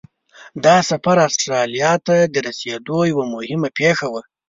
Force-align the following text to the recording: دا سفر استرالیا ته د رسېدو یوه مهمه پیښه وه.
دا 0.65 0.75
سفر 0.89 1.17
استرالیا 1.27 1.93
ته 2.05 2.15
د 2.33 2.35
رسېدو 2.47 2.99
یوه 3.11 3.25
مهمه 3.35 3.69
پیښه 3.79 4.05
وه. 4.13 4.21